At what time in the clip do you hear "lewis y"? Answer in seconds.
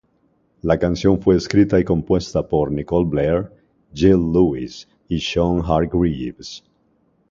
4.33-5.19